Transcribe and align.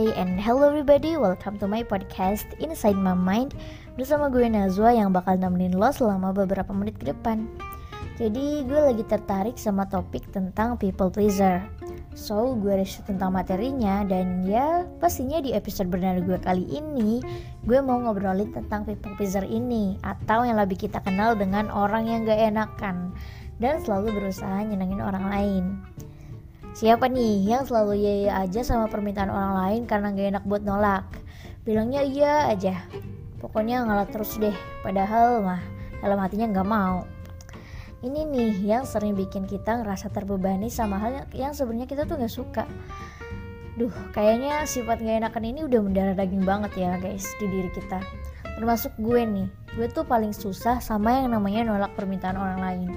Hai 0.00 0.16
and 0.16 0.40
hello 0.40 0.72
everybody, 0.72 1.20
welcome 1.20 1.60
to 1.60 1.68
my 1.68 1.84
podcast 1.84 2.48
Inside 2.56 2.96
My 2.96 3.12
Mind 3.12 3.52
Bersama 4.00 4.32
gue 4.32 4.48
Nazwa 4.48 4.96
yang 4.96 5.12
bakal 5.12 5.36
nemenin 5.36 5.76
lo 5.76 5.92
selama 5.92 6.32
beberapa 6.32 6.72
menit 6.72 6.96
ke 6.96 7.12
depan. 7.12 7.44
Jadi 8.16 8.64
gue 8.64 8.80
lagi 8.80 9.04
tertarik 9.04 9.60
sama 9.60 9.84
topik 9.92 10.24
tentang 10.32 10.80
people 10.80 11.12
pleaser. 11.12 11.68
So 12.16 12.56
gue 12.56 12.80
riset 12.80 13.12
tentang 13.12 13.36
materinya 13.36 14.00
dan 14.08 14.40
ya 14.48 14.88
pastinya 15.04 15.36
di 15.44 15.52
episode 15.52 15.92
benar 15.92 16.16
gue 16.24 16.40
kali 16.40 16.64
ini 16.64 17.20
Gue 17.68 17.84
mau 17.84 18.00
ngobrolin 18.00 18.56
tentang 18.56 18.88
people 18.88 19.12
pleaser 19.20 19.44
ini 19.44 20.00
Atau 20.00 20.48
yang 20.48 20.56
lebih 20.56 20.80
kita 20.80 21.04
kenal 21.04 21.36
dengan 21.36 21.68
orang 21.68 22.08
yang 22.08 22.24
gak 22.24 22.40
enakan 22.40 23.12
Dan 23.60 23.84
selalu 23.84 24.16
berusaha 24.16 24.64
nyenengin 24.64 25.04
orang 25.04 25.28
lain 25.28 25.64
Siapa 26.70 27.10
nih 27.10 27.50
yang 27.50 27.66
selalu 27.66 27.98
iya 27.98 28.12
iya 28.14 28.32
aja 28.46 28.62
sama 28.62 28.86
permintaan 28.86 29.26
orang 29.26 29.54
lain 29.58 29.82
karena 29.90 30.14
gak 30.14 30.28
enak 30.38 30.44
buat 30.46 30.62
nolak? 30.62 31.02
Bilangnya 31.66 32.06
iya 32.06 32.46
aja. 32.46 32.86
Pokoknya 33.42 33.82
ngalah 33.82 34.06
terus 34.06 34.38
deh, 34.38 34.54
padahal 34.86 35.42
mah 35.42 35.58
dalam 35.98 36.22
hatinya 36.22 36.46
gak 36.46 36.70
mau. 36.70 37.02
Ini 38.06 38.22
nih 38.22 38.54
yang 38.64 38.86
sering 38.86 39.18
bikin 39.18 39.50
kita 39.50 39.82
ngerasa 39.82 40.14
terbebani 40.14 40.70
sama 40.70 41.02
hal 41.02 41.26
yang, 41.34 41.52
sebenarnya 41.52 41.90
kita 41.90 42.06
tuh 42.06 42.22
gak 42.22 42.32
suka. 42.32 42.64
Duh, 43.74 43.92
kayaknya 44.14 44.62
sifat 44.62 45.02
gak 45.02 45.26
enakan 45.26 45.44
ini 45.50 45.66
udah 45.66 45.80
mendarah 45.82 46.14
daging 46.14 46.46
banget 46.46 46.70
ya 46.78 46.94
guys 47.02 47.26
di 47.42 47.50
diri 47.50 47.70
kita. 47.74 47.98
Termasuk 48.60 48.92
gue 49.00 49.24
nih, 49.24 49.48
gue 49.72 49.88
tuh 49.88 50.04
paling 50.04 50.36
susah 50.36 50.84
sama 50.84 51.24
yang 51.24 51.32
namanya 51.32 51.64
nolak 51.64 51.96
permintaan 51.96 52.36
orang 52.36 52.60
lain. 52.60 52.90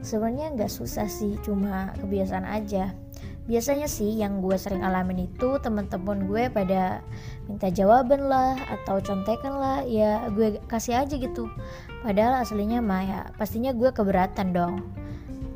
Sebenarnya 0.00 0.56
nggak 0.56 0.72
susah 0.72 1.04
sih, 1.04 1.36
cuma 1.44 1.92
kebiasaan 2.00 2.48
aja. 2.48 2.96
Biasanya 3.44 3.84
sih 3.84 4.16
yang 4.16 4.40
gue 4.40 4.56
sering 4.56 4.80
alamin 4.80 5.28
itu 5.28 5.60
teman-teman 5.60 6.24
gue 6.24 6.48
pada 6.48 7.04
minta 7.44 7.68
jawaban 7.68 8.32
lah 8.32 8.56
atau 8.56 8.96
contekan 9.04 9.60
lah 9.60 9.84
ya 9.84 10.24
gue 10.32 10.56
kasih 10.72 11.04
aja 11.04 11.20
gitu. 11.20 11.52
Padahal 12.00 12.40
aslinya 12.40 12.80
mah 12.80 13.02
ya 13.04 13.20
pastinya 13.36 13.76
gue 13.76 13.92
keberatan 13.92 14.56
dong. 14.56 14.88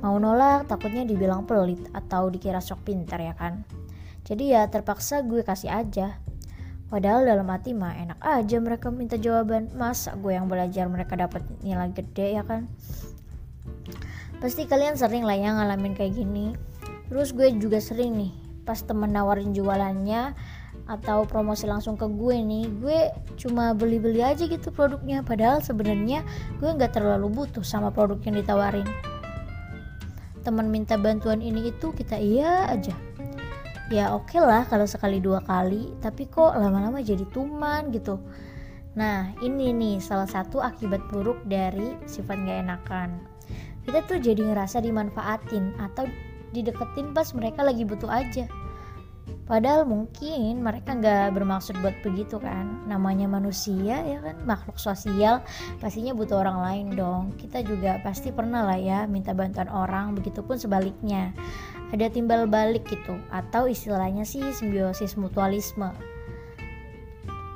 Mau 0.05 0.21
nolak 0.21 0.69
takutnya 0.69 1.09
dibilang 1.09 1.49
pelit 1.49 1.81
atau 1.97 2.29
dikira 2.29 2.61
sok 2.61 2.85
pintar 2.85 3.25
ya 3.25 3.33
kan. 3.33 3.65
Jadi 4.29 4.53
ya 4.53 4.69
terpaksa 4.69 5.25
gue 5.25 5.41
kasih 5.41 5.73
aja 5.73 6.21
padahal 6.89 7.25
dalam 7.25 7.49
hati 7.53 7.77
mah 7.77 7.93
enak 7.97 8.21
aja 8.21 8.57
mereka 8.61 8.89
minta 8.89 9.21
jawaban. 9.21 9.69
Masa 9.77 10.17
gue 10.17 10.33
yang 10.33 10.49
belajar 10.49 10.89
mereka 10.89 11.15
dapat 11.17 11.45
nilai 11.61 11.93
gede 11.93 12.41
ya 12.41 12.43
kan? 12.45 12.69
Pasti 14.41 14.65
kalian 14.65 14.97
sering 14.97 15.25
lah 15.25 15.37
yang 15.37 15.61
ngalamin 15.61 15.93
kayak 15.97 16.17
gini. 16.17 16.57
Terus 17.09 17.33
gue 17.33 17.53
juga 17.57 17.81
sering 17.81 18.17
nih 18.17 18.33
pas 18.69 18.81
temen 18.85 19.09
nawarin 19.09 19.57
jualannya 19.57 20.37
atau 20.89 21.25
promosi 21.25 21.65
langsung 21.69 21.97
ke 21.97 22.05
gue 22.05 22.37
nih 22.37 22.65
gue 22.81 22.99
cuma 23.41 23.73
beli-beli 23.73 24.25
aja 24.25 24.45
gitu 24.45 24.69
produknya. 24.73 25.25
Padahal 25.25 25.61
sebenarnya 25.65 26.25
gue 26.61 26.69
nggak 26.69 26.97
terlalu 26.97 27.29
butuh 27.33 27.65
sama 27.65 27.89
produk 27.93 28.21
yang 28.25 28.41
ditawarin. 28.41 28.89
Teman 30.45 30.73
minta 30.73 30.97
bantuan 30.97 31.45
ini 31.45 31.69
itu 31.69 31.93
kita 31.93 32.17
iya 32.17 32.69
aja 32.73 33.08
ya 33.89 34.13
oke 34.13 34.29
okay 34.37 34.41
lah 34.41 34.69
kalau 34.69 34.85
sekali 34.85 35.21
dua 35.21 35.41
kali 35.41 35.97
tapi 36.05 36.29
kok 36.29 36.57
lama-lama 36.57 37.01
jadi 37.01 37.25
tuman 37.33 37.89
gitu. 37.93 38.21
Nah 38.99 39.33
ini 39.41 39.73
nih 39.73 39.97
salah 40.03 40.29
satu 40.29 40.61
akibat 40.61 41.01
buruk 41.09 41.41
dari 41.49 41.97
sifat 42.05 42.37
gak 42.45 42.59
enakan. 42.69 43.11
Kita 43.87 44.05
tuh 44.05 44.21
jadi 44.21 44.45
ngerasa 44.45 44.85
dimanfaatin 44.85 45.79
atau 45.81 46.05
dideketin 46.53 47.17
pas 47.17 47.33
mereka 47.33 47.65
lagi 47.65 47.85
butuh 47.85 48.09
aja 48.09 48.49
padahal 49.49 49.89
mungkin 49.89 50.61
mereka 50.61 50.93
nggak 50.93 51.33
bermaksud 51.33 51.81
buat 51.81 51.97
begitu 52.05 52.37
kan. 52.37 52.85
Namanya 52.85 53.25
manusia 53.25 54.05
ya 54.05 54.21
kan? 54.21 54.37
Makhluk 54.45 54.77
sosial 54.77 55.41
pastinya 55.81 56.13
butuh 56.13 56.45
orang 56.45 56.61
lain 56.61 56.87
dong. 56.95 57.33
Kita 57.41 57.65
juga 57.65 57.99
pasti 58.05 58.29
pernah 58.31 58.63
lah 58.69 58.77
ya 58.77 59.09
minta 59.09 59.33
bantuan 59.33 59.73
orang 59.73 60.13
begitupun 60.13 60.61
sebaliknya. 60.61 61.33
Ada 61.89 62.13
timbal 62.13 62.45
balik 62.45 62.85
gitu 62.93 63.17
atau 63.33 63.65
istilahnya 63.65 64.29
sih 64.29 64.45
simbiosis 64.53 65.17
mutualisme. 65.17 65.89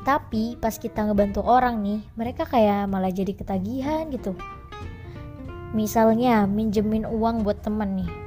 Tapi 0.02 0.56
pas 0.58 0.74
kita 0.74 1.06
ngebantu 1.06 1.44
orang 1.44 1.78
nih 1.84 2.00
mereka 2.16 2.48
kayak 2.48 2.90
malah 2.90 3.12
jadi 3.12 3.36
ketagihan 3.36 4.08
gitu. 4.10 4.34
Misalnya 5.76 6.48
minjemin 6.48 7.04
uang 7.06 7.44
buat 7.44 7.60
temen 7.60 8.02
nih 8.02 8.21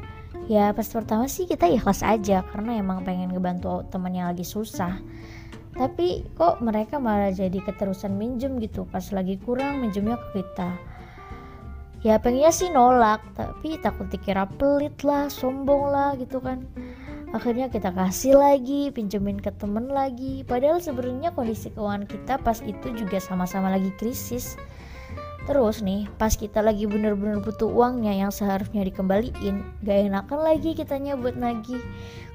ya 0.46 0.72
pas 0.74 0.86
pertama 0.86 1.26
sih 1.26 1.50
kita 1.50 1.66
ikhlas 1.70 2.06
aja 2.06 2.46
karena 2.54 2.78
emang 2.78 3.02
pengen 3.02 3.34
ngebantu 3.34 3.86
teman 3.90 4.14
yang 4.14 4.30
lagi 4.30 4.46
susah. 4.46 4.98
Tapi 5.76 6.24
kok 6.40 6.64
mereka 6.64 7.04
malah 7.04 7.36
jadi 7.36 7.60
keterusan 7.60 8.16
minjem 8.16 8.64
gitu 8.64 8.88
pas 8.88 9.04
lagi 9.12 9.36
kurang 9.44 9.84
minjemnya 9.84 10.16
ke 10.16 10.42
kita. 10.42 10.72
Ya 12.06 12.22
pengennya 12.22 12.54
sih 12.54 12.70
nolak 12.70 13.26
tapi 13.34 13.82
takut 13.82 14.08
dikira 14.08 14.46
pelit 14.46 15.02
lah 15.02 15.28
sombong 15.28 15.90
lah 15.90 16.14
gitu 16.16 16.38
kan. 16.40 16.64
Akhirnya 17.36 17.68
kita 17.68 17.92
kasih 17.92 18.40
lagi 18.40 18.94
pinjemin 18.96 19.42
ke 19.42 19.52
temen 19.60 19.92
lagi. 19.92 20.48
Padahal 20.48 20.80
sebenarnya 20.80 21.36
kondisi 21.36 21.68
keuangan 21.74 22.08
kita 22.08 22.40
pas 22.40 22.64
itu 22.64 22.96
juga 22.96 23.20
sama-sama 23.20 23.68
lagi 23.68 23.92
krisis 24.00 24.56
Terus 25.46 25.86
nih, 25.86 26.10
pas 26.18 26.34
kita 26.34 26.58
lagi 26.66 26.90
bener-bener 26.90 27.38
butuh 27.38 27.70
uangnya 27.70 28.18
yang 28.18 28.34
seharusnya 28.34 28.82
dikembaliin, 28.82 29.62
gak 29.86 30.10
enakan 30.10 30.40
lagi 30.42 30.74
kitanya 30.74 31.14
buat 31.14 31.38
nagih. 31.38 31.82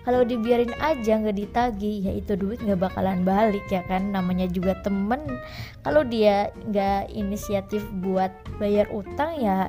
Kalau 0.00 0.24
dibiarin 0.24 0.72
aja 0.80 1.20
nggak 1.20 1.36
ditagih, 1.36 2.08
ya 2.08 2.12
itu 2.16 2.32
duit 2.32 2.56
nggak 2.64 2.88
bakalan 2.88 3.20
balik 3.20 3.66
ya 3.68 3.84
kan. 3.84 4.16
Namanya 4.16 4.48
juga 4.48 4.72
temen. 4.80 5.20
Kalau 5.84 6.06
dia 6.08 6.48
nggak 6.72 7.12
inisiatif 7.12 7.84
buat 8.00 8.32
bayar 8.56 8.88
utang 8.96 9.36
ya 9.36 9.68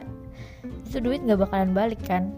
itu 0.87 1.03
duit 1.03 1.19
nggak 1.23 1.47
bakalan 1.47 1.75
balik 1.75 1.99
kan. 2.07 2.31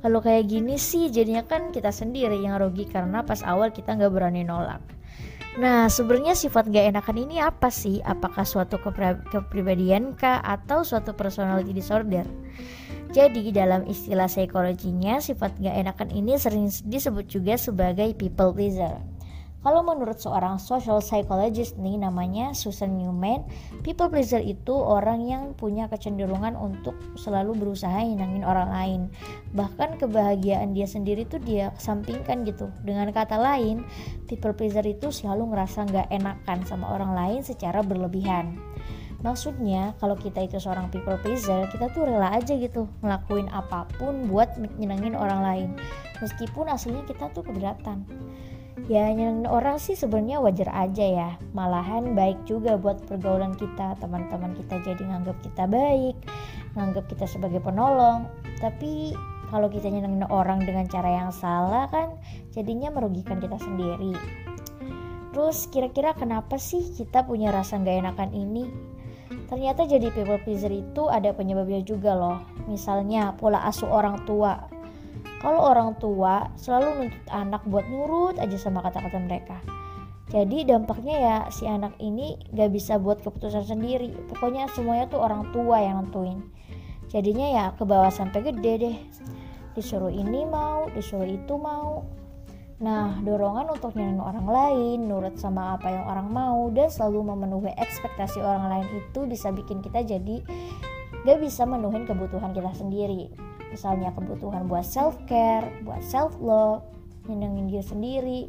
Kalau 0.00 0.22
kayak 0.22 0.48
gini 0.48 0.78
sih 0.78 1.10
jadinya 1.10 1.44
kan 1.44 1.74
kita 1.74 1.90
sendiri 1.90 2.38
yang 2.40 2.56
rugi 2.62 2.88
karena 2.88 3.20
pas 3.26 3.42
awal 3.42 3.74
kita 3.74 3.98
nggak 3.98 4.12
berani 4.14 4.46
nolak. 4.46 4.80
Nah, 5.58 5.90
sebenarnya 5.90 6.38
sifat 6.38 6.70
gak 6.70 6.94
enakan 6.94 7.26
ini 7.26 7.42
apa 7.42 7.74
sih? 7.74 7.98
Apakah 8.06 8.46
suatu 8.46 8.78
kepribadian 8.78 10.14
kah 10.14 10.38
atau 10.38 10.86
suatu 10.86 11.10
personality 11.10 11.74
disorder? 11.74 12.22
Jadi, 13.10 13.50
dalam 13.50 13.82
istilah 13.90 14.30
psikologinya, 14.30 15.18
sifat 15.18 15.58
gak 15.58 15.74
enakan 15.74 16.14
ini 16.14 16.38
sering 16.38 16.70
disebut 16.70 17.26
juga 17.26 17.58
sebagai 17.58 18.14
people 18.14 18.54
pleaser. 18.54 19.02
Kalau 19.60 19.84
menurut 19.84 20.16
seorang 20.16 20.56
social 20.56 21.04
psychologist 21.04 21.76
nih 21.76 22.00
namanya 22.00 22.56
Susan 22.56 22.96
Newman, 22.96 23.44
people 23.84 24.08
pleaser 24.08 24.40
itu 24.40 24.72
orang 24.72 25.28
yang 25.28 25.52
punya 25.52 25.84
kecenderungan 25.84 26.56
untuk 26.56 26.96
selalu 27.20 27.52
berusaha 27.52 28.00
nyenangin 28.00 28.40
orang 28.40 28.72
lain. 28.72 29.00
Bahkan 29.52 30.00
kebahagiaan 30.00 30.72
dia 30.72 30.88
sendiri 30.88 31.28
tuh 31.28 31.44
dia 31.44 31.76
kesampingkan 31.76 32.48
gitu. 32.48 32.72
Dengan 32.88 33.12
kata 33.12 33.36
lain, 33.36 33.84
people 34.24 34.56
pleaser 34.56 34.84
itu 34.88 35.12
selalu 35.12 35.52
ngerasa 35.52 35.92
nggak 35.92 36.08
enakan 36.08 36.64
sama 36.64 36.96
orang 36.96 37.12
lain 37.12 37.40
secara 37.44 37.84
berlebihan. 37.84 38.56
Maksudnya 39.20 39.92
kalau 40.00 40.16
kita 40.16 40.40
itu 40.40 40.56
seorang 40.56 40.88
people 40.88 41.20
pleaser, 41.20 41.68
kita 41.68 41.92
tuh 41.92 42.08
rela 42.08 42.32
aja 42.32 42.56
gitu 42.56 42.88
ngelakuin 43.04 43.52
apa 43.52 43.84
pun 44.00 44.24
buat 44.24 44.56
nyenengin 44.80 45.12
orang 45.12 45.44
lain. 45.44 45.68
Meskipun 46.24 46.72
aslinya 46.72 47.04
kita 47.04 47.28
tuh 47.36 47.44
keberatan 47.44 48.08
ya 48.90 49.06
nyenengin 49.14 49.46
orang 49.46 49.78
sih 49.78 49.94
sebenarnya 49.94 50.42
wajar 50.42 50.66
aja 50.74 51.06
ya. 51.06 51.30
Malahan 51.54 52.18
baik 52.18 52.42
juga 52.42 52.74
buat 52.74 52.98
pergaulan 53.06 53.54
kita. 53.54 53.94
Teman-teman 54.02 54.58
kita 54.58 54.82
jadi 54.82 54.98
nganggap 55.06 55.38
kita 55.46 55.70
baik 55.70 56.18
nganggap 56.74 57.06
kita 57.10 57.26
sebagai 57.26 57.62
penolong. 57.62 58.26
Tapi 58.58 59.14
kalau 59.50 59.66
kita 59.66 59.90
nyenengin 59.90 60.26
orang 60.30 60.62
dengan 60.62 60.86
cara 60.86 61.22
yang 61.22 61.30
salah 61.34 61.90
kan 61.90 62.18
jadinya 62.54 62.90
merugikan 62.90 63.42
kita 63.42 63.58
sendiri. 63.58 64.14
Terus 65.30 65.70
kira-kira 65.70 66.10
kenapa 66.14 66.58
sih 66.58 66.90
kita 66.90 67.22
punya 67.22 67.54
rasa 67.54 67.78
gak 67.78 68.02
enakan 68.02 68.34
ini? 68.34 68.66
Ternyata 69.46 69.86
jadi 69.86 70.10
people 70.10 70.42
pleaser 70.42 70.74
itu 70.74 71.06
ada 71.06 71.30
penyebabnya 71.30 71.86
juga 71.86 72.18
loh. 72.18 72.42
Misalnya 72.66 73.38
pola 73.38 73.62
asuh 73.62 73.86
orang 73.86 74.26
tua 74.26 74.58
kalau 75.40 75.72
orang 75.72 75.96
tua 75.96 76.52
selalu 76.60 77.08
nuntut 77.08 77.24
anak 77.32 77.64
buat 77.64 77.88
nurut 77.88 78.36
aja 78.36 78.60
sama 78.60 78.84
kata-kata 78.84 79.16
mereka. 79.16 79.56
Jadi 80.30 80.68
dampaknya 80.68 81.16
ya 81.16 81.36
si 81.50 81.66
anak 81.66 81.96
ini 81.98 82.38
gak 82.54 82.70
bisa 82.70 83.00
buat 83.00 83.24
keputusan 83.24 83.66
sendiri. 83.66 84.12
Pokoknya 84.30 84.68
semuanya 84.76 85.08
tuh 85.10 85.24
orang 85.24 85.48
tua 85.50 85.80
yang 85.80 86.04
nentuin. 86.04 86.44
Jadinya 87.10 87.46
ya 87.50 87.64
ke 87.74 87.82
bawah 87.82 88.12
sampai 88.12 88.52
gede 88.52 88.72
deh. 88.78 88.96
Disuruh 89.74 90.12
ini 90.12 90.46
mau, 90.46 90.86
disuruh 90.92 91.26
itu 91.26 91.56
mau. 91.58 92.06
Nah, 92.80 93.18
dorongan 93.24 93.74
untuk 93.74 93.92
nyenengin 93.96 94.22
orang 94.22 94.46
lain, 94.48 94.98
nurut 95.08 95.36
sama 95.36 95.76
apa 95.76 95.88
yang 95.90 96.04
orang 96.06 96.28
mau, 96.32 96.70
dan 96.72 96.88
selalu 96.88 97.34
memenuhi 97.34 97.72
ekspektasi 97.76 98.40
orang 98.40 98.72
lain 98.72 98.86
itu 99.02 99.20
bisa 99.28 99.52
bikin 99.52 99.84
kita 99.84 100.00
jadi 100.00 100.40
gak 101.26 101.38
bisa 101.42 101.68
menuhin 101.68 102.08
kebutuhan 102.08 102.56
kita 102.56 102.72
sendiri 102.72 103.49
misalnya 103.70 104.10
kebutuhan 104.12 104.66
buat 104.66 104.84
self 104.84 105.16
care 105.30 105.66
buat 105.86 106.02
self 106.02 106.34
love 106.42 106.82
nyenengin 107.30 107.70
diri 107.70 107.84
sendiri 107.86 108.40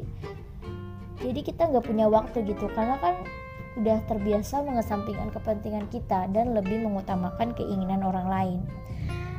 jadi 1.22 1.40
kita 1.40 1.70
nggak 1.70 1.86
punya 1.86 2.10
waktu 2.10 2.42
gitu 2.42 2.66
karena 2.74 2.98
kan 2.98 3.14
udah 3.78 4.04
terbiasa 4.04 4.60
mengesampingkan 4.66 5.32
kepentingan 5.32 5.88
kita 5.88 6.28
dan 6.28 6.52
lebih 6.52 6.84
mengutamakan 6.84 7.56
keinginan 7.56 8.04
orang 8.04 8.28
lain. 8.28 8.60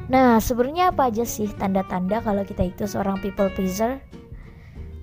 Nah, 0.09 0.41
sebenarnya 0.41 0.91
apa 0.91 1.07
aja 1.13 1.23
sih 1.23 1.47
tanda-tanda 1.53 2.19
kalau 2.19 2.43
kita 2.43 2.65
itu 2.65 2.83
seorang 2.89 3.21
people 3.21 3.47
pleaser? 3.53 4.01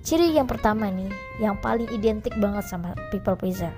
Ciri 0.01 0.33
yang 0.33 0.49
pertama 0.49 0.89
nih, 0.89 1.09
yang 1.39 1.57
paling 1.61 1.89
identik 1.93 2.33
banget 2.37 2.65
sama 2.67 2.97
people 3.13 3.37
pleaser. 3.37 3.71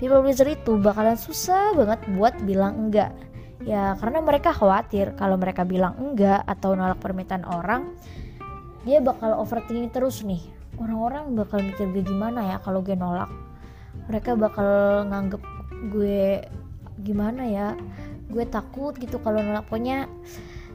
People 0.00 0.24
pleaser 0.24 0.48
itu 0.48 0.80
bakalan 0.80 1.16
susah 1.16 1.76
banget 1.76 2.00
buat 2.16 2.32
bilang 2.44 2.88
enggak. 2.88 3.12
Ya, 3.60 3.92
karena 4.00 4.24
mereka 4.24 4.56
khawatir 4.56 5.12
kalau 5.20 5.36
mereka 5.36 5.68
bilang 5.68 5.92
enggak 6.00 6.40
atau 6.48 6.72
nolak 6.72 6.96
permintaan 6.96 7.44
orang, 7.44 7.92
dia 8.88 9.04
bakal 9.04 9.36
overthinking 9.36 9.92
terus 9.92 10.24
nih. 10.24 10.40
Orang-orang 10.80 11.36
bakal 11.36 11.60
mikir 11.60 11.92
gue 11.92 12.00
gimana 12.00 12.56
ya 12.56 12.56
kalau 12.64 12.80
gue 12.80 12.96
nolak? 12.96 13.28
Mereka 14.08 14.32
bakal 14.40 15.04
nganggep 15.12 15.42
gue 15.92 16.48
gimana 17.04 17.44
ya? 17.44 17.68
Gue 18.32 18.48
takut 18.48 18.96
gitu 18.96 19.20
kalau 19.20 19.44
nolak. 19.44 19.68
Pokoknya 19.68 20.08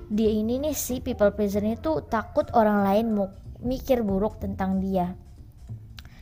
dia 0.05 0.29
ini 0.29 0.61
nih 0.61 0.77
si 0.77 1.01
people 1.01 1.33
pleaser 1.33 1.65
ini 1.65 1.81
tuh 1.81 2.05
takut 2.05 2.45
orang 2.53 2.85
lain 2.85 3.05
mau 3.17 3.33
mikir 3.65 4.05
buruk 4.05 4.37
tentang 4.37 4.77
dia. 4.77 5.17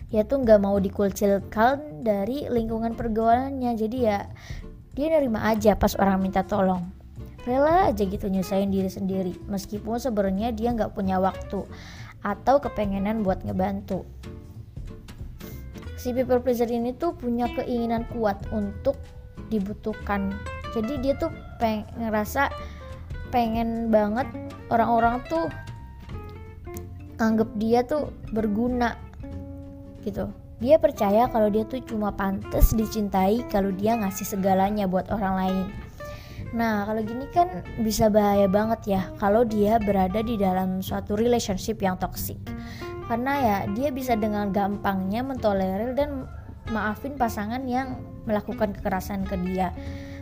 Dia 0.08 0.24
tuh 0.24 0.48
nggak 0.48 0.64
mau 0.64 0.80
dikucilkan 0.80 2.08
dari 2.08 2.48
lingkungan 2.48 2.96
pergaulannya. 2.96 3.76
Jadi 3.76 3.98
ya 4.00 4.24
dia 4.94 5.10
nerima 5.10 5.42
aja 5.50 5.74
pas 5.74 5.98
orang 5.98 6.22
minta 6.22 6.46
tolong. 6.46 6.86
Rela 7.44 7.92
aja 7.92 8.06
gitu 8.06 8.30
nyusahin 8.32 8.72
diri 8.72 8.88
sendiri 8.88 9.36
meskipun 9.52 10.00
sebenarnya 10.00 10.56
dia 10.56 10.72
nggak 10.72 10.96
punya 10.96 11.20
waktu 11.20 11.66
atau 12.24 12.56
kepengenan 12.62 13.26
buat 13.26 13.44
ngebantu. 13.44 14.08
Si 16.00 16.14
people 16.16 16.40
pleaser 16.40 16.70
ini 16.72 16.96
tuh 16.96 17.16
punya 17.18 17.52
keinginan 17.52 18.08
kuat 18.14 18.40
untuk 18.54 18.96
dibutuhkan. 19.52 20.32
Jadi 20.72 21.04
dia 21.04 21.18
tuh 21.20 21.34
peng 21.58 21.84
ngerasa 22.00 22.54
pengen 23.34 23.90
banget 23.90 24.30
orang-orang 24.70 25.20
tuh 25.26 25.50
anggap 27.18 27.50
dia 27.58 27.82
tuh 27.82 28.14
berguna 28.30 28.94
gitu 30.06 30.30
dia 30.64 30.80
percaya 30.80 31.28
kalau 31.28 31.52
dia 31.52 31.68
tuh 31.68 31.84
cuma 31.84 32.16
pantas 32.16 32.72
dicintai 32.72 33.44
kalau 33.52 33.76
dia 33.76 34.00
ngasih 34.00 34.24
segalanya 34.24 34.88
buat 34.88 35.12
orang 35.12 35.36
lain. 35.36 35.68
Nah, 36.56 36.88
kalau 36.88 37.04
gini 37.04 37.28
kan 37.36 37.68
bisa 37.84 38.08
bahaya 38.08 38.48
banget 38.48 38.96
ya 38.96 39.02
kalau 39.20 39.44
dia 39.44 39.76
berada 39.84 40.24
di 40.24 40.40
dalam 40.40 40.80
suatu 40.80 41.20
relationship 41.20 41.84
yang 41.84 42.00
toxic. 42.00 42.40
Karena 43.12 43.34
ya 43.44 43.58
dia 43.76 43.92
bisa 43.92 44.16
dengan 44.16 44.56
gampangnya 44.56 45.20
mentolerir 45.28 45.92
dan 46.00 46.32
maafin 46.72 47.20
pasangan 47.20 47.68
yang 47.68 48.00
melakukan 48.24 48.72
kekerasan 48.72 49.28
ke 49.28 49.36
dia. 49.44 49.76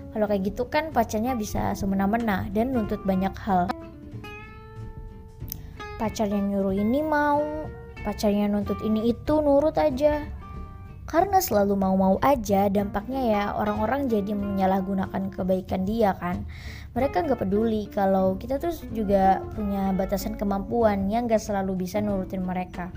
Kalau 0.10 0.26
kayak 0.26 0.42
gitu 0.50 0.66
kan 0.74 0.90
pacarnya 0.90 1.38
bisa 1.38 1.78
semena-mena 1.78 2.50
dan 2.50 2.74
nuntut 2.74 3.06
banyak 3.06 3.32
hal. 3.46 3.70
Pacarnya 6.02 6.42
nyuruh 6.42 6.74
ini 6.74 7.06
mau 7.06 7.70
pacarnya 8.02 8.50
nuntut 8.50 8.82
ini 8.82 9.14
itu 9.14 9.40
nurut 9.42 9.78
aja. 9.78 10.26
Karena 11.10 11.44
selalu 11.44 11.76
mau-mau 11.76 12.16
aja 12.24 12.72
dampaknya 12.72 13.22
ya 13.28 13.44
orang-orang 13.52 14.08
jadi 14.08 14.32
menyalahgunakan 14.32 15.28
kebaikan 15.34 15.84
dia 15.84 16.16
kan. 16.16 16.48
Mereka 16.96 17.28
nggak 17.28 17.42
peduli 17.42 17.92
kalau 17.92 18.40
kita 18.40 18.62
tuh 18.62 18.72
juga 18.96 19.44
punya 19.52 19.92
batasan 19.92 20.40
kemampuan 20.40 21.12
yang 21.12 21.28
nggak 21.28 21.42
selalu 21.42 21.84
bisa 21.84 22.00
nurutin 22.00 22.48
mereka. 22.48 22.96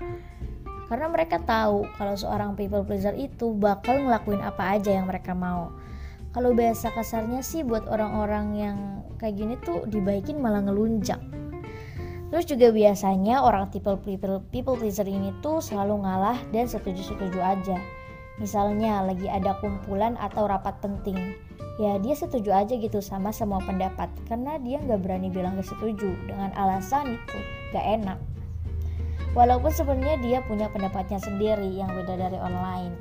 Karena 0.87 1.09
mereka 1.09 1.41
tahu 1.41 1.89
kalau 1.97 2.15
seorang 2.15 2.53
people 2.53 2.85
pleaser 2.85 3.17
itu 3.17 3.51
bakal 3.57 3.99
ngelakuin 3.99 4.39
apa 4.45 4.79
aja 4.79 4.95
yang 4.95 5.09
mereka 5.09 5.35
mau. 5.35 5.73
Kalau 6.31 6.51
bahasa 6.51 6.91
kasarnya 6.91 7.43
sih 7.43 7.63
buat 7.63 7.87
orang-orang 7.87 8.47
yang 8.55 8.77
kayak 9.19 9.35
gini 9.39 9.55
tuh 9.63 9.87
dibaikin 9.87 10.39
malah 10.39 10.63
ngelunjak 10.63 11.19
terus 12.33 12.45
juga 12.49 12.73
biasanya 12.73 13.41
orang 13.41 13.69
people 13.69 13.97
people 13.99 14.41
people 14.49 14.75
pleaser 14.77 15.05
ini 15.05 15.33
tuh 15.39 15.61
selalu 15.61 16.01
ngalah 16.05 16.37
dan 16.49 16.65
setuju-setuju 16.65 17.39
aja. 17.41 17.77
Misalnya 18.35 18.99
lagi 19.05 19.31
ada 19.31 19.55
kumpulan 19.63 20.19
atau 20.19 20.45
rapat 20.45 20.75
penting 20.83 21.17
ya 21.75 21.99
dia 21.99 22.15
setuju 22.15 22.55
aja 22.55 22.73
gitu 22.75 23.03
sama 23.03 23.35
semua 23.35 23.59
pendapat 23.63 24.07
karena 24.31 24.55
dia 24.63 24.79
nggak 24.79 25.03
berani 25.03 25.27
bilang 25.27 25.59
gak 25.59 25.67
setuju 25.67 26.15
dengan 26.23 26.51
alasan 26.55 27.19
itu 27.19 27.39
gak 27.75 27.83
enak. 27.83 28.19
Walaupun 29.35 29.71
sebenarnya 29.71 30.15
dia 30.23 30.39
punya 30.47 30.71
pendapatnya 30.71 31.19
sendiri 31.19 31.67
yang 31.75 31.91
beda 31.91 32.15
dari 32.15 32.39
lain 32.39 32.95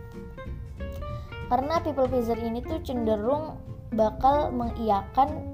karena 1.49 1.81
people 1.85 2.09
pleaser 2.09 2.41
ini 2.41 2.65
tuh 2.65 2.81
cenderung 2.83 3.61
bakal 3.95 4.51
mengiyakan 4.51 5.54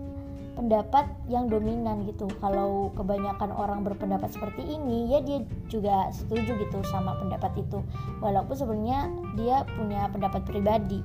pendapat 0.60 1.08
yang 1.32 1.48
dominan 1.48 2.04
gitu. 2.04 2.28
Kalau 2.36 2.92
kebanyakan 2.92 3.48
orang 3.48 3.80
berpendapat 3.80 4.28
seperti 4.28 4.60
ini 4.60 5.08
ya 5.08 5.24
dia 5.24 5.40
juga 5.72 6.12
setuju 6.12 6.60
gitu 6.60 6.84
sama 6.84 7.16
pendapat 7.16 7.64
itu. 7.64 7.80
Walaupun 8.20 8.52
sebenarnya 8.52 9.08
dia 9.40 9.64
punya 9.64 10.04
pendapat 10.12 10.44
pribadi. 10.44 11.00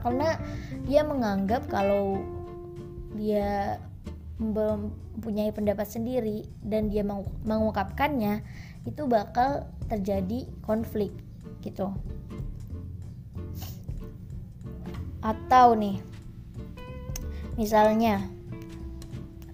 Karena 0.00 0.40
dia 0.88 1.04
menganggap 1.04 1.68
kalau 1.68 2.16
dia 3.12 3.76
mempunyai 4.40 5.52
pendapat 5.52 5.86
sendiri 5.86 6.48
dan 6.64 6.88
dia 6.88 7.04
mengungkapkannya 7.44 8.40
itu 8.88 9.04
bakal 9.04 9.68
terjadi 9.92 10.48
konflik 10.64 11.12
gitu. 11.60 11.92
Atau 15.24 15.76
nih 15.76 16.13
misalnya 17.54 18.22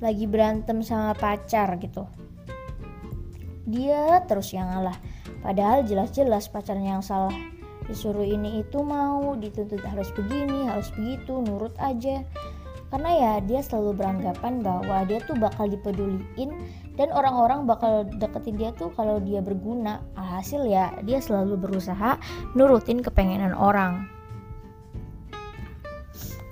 lagi 0.00 0.24
berantem 0.24 0.80
sama 0.80 1.12
pacar 1.12 1.76
gitu. 1.76 2.08
Dia 3.68 4.24
terus 4.24 4.50
yang 4.56 4.66
ngalah. 4.72 4.96
Padahal 5.44 5.84
jelas-jelas 5.84 6.48
pacarnya 6.48 6.98
yang 6.98 7.04
salah. 7.04 7.32
Disuruh 7.84 8.24
ini 8.24 8.64
itu 8.64 8.80
mau 8.80 9.36
dituntut 9.36 9.82
harus 9.84 10.08
begini 10.16 10.68
harus 10.68 10.88
begitu 10.96 11.44
nurut 11.44 11.76
aja. 11.76 12.24
Karena 12.90 13.10
ya 13.14 13.32
dia 13.44 13.62
selalu 13.62 14.02
beranggapan 14.02 14.66
bahwa 14.66 15.06
dia 15.06 15.22
tuh 15.22 15.38
bakal 15.38 15.70
dipeduliin 15.70 16.50
dan 16.98 17.08
orang-orang 17.14 17.62
bakal 17.62 18.02
deketin 18.18 18.58
dia 18.58 18.70
tuh 18.74 18.90
kalau 18.98 19.22
dia 19.22 19.38
berguna. 19.38 20.02
Alhasil 20.18 20.66
ya 20.66 20.90
dia 21.06 21.22
selalu 21.22 21.60
berusaha 21.60 22.18
nurutin 22.58 22.98
kepengenan 23.04 23.54
orang 23.54 24.19